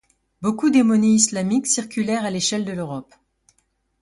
Beaucoup 0.41 0.71
des 0.71 0.81
monnaies 0.81 1.13
islamiques 1.13 1.67
circulèrent 1.67 2.25
à 2.25 2.31
l'échelle 2.31 2.65
de 2.65 2.71
l'Europe. 2.71 3.13